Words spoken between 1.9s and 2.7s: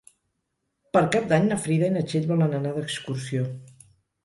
i na Txell volen